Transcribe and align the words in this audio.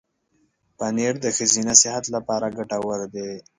پنېر 0.77 1.15
د 1.21 1.25
ښځینه 1.37 1.73
صحت 1.81 2.05
لپاره 2.15 2.53
ګټور 2.57 2.99
دی. 3.13 3.31